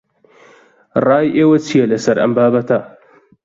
[1.05, 2.79] ڕای ئێوە چییە لەسەر ئەم بابەتە؟